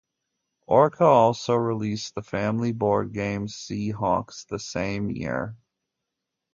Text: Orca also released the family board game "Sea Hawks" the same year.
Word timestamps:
Orca 0.65 1.03
also 1.05 1.53
released 1.53 2.15
the 2.15 2.23
family 2.23 2.71
board 2.71 3.13
game 3.13 3.47
"Sea 3.47 3.91
Hawks" 3.91 4.45
the 4.45 4.57
same 4.57 5.11
year. 5.11 5.55